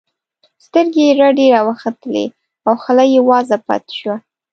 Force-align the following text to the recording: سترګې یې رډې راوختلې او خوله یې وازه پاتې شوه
سترګې 0.65 1.01
یې 1.07 1.13
رډې 1.19 1.45
راوختلې 1.55 2.25
او 2.67 2.73
خوله 2.81 3.05
یې 3.13 3.19
وازه 3.29 3.57
پاتې 3.67 3.93
شوه 3.99 4.15